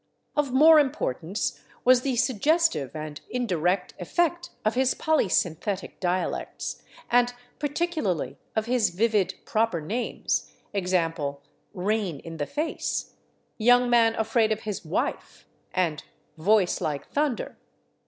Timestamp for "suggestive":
2.15-2.95